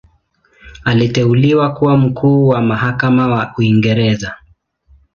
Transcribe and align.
Aliteuliwa 0.85 1.73
kuwa 1.73 1.97
Mkuu 1.97 2.47
wa 2.47 2.61
Mahakama 2.61 3.27
wa 3.27 3.53
Uingereza. 3.57 4.35